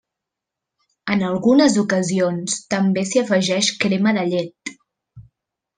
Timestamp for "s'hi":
3.11-3.23